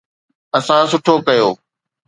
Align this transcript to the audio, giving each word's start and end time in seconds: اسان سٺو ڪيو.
اسان 0.57 0.83
سٺو 0.91 1.15
ڪيو. 1.27 1.49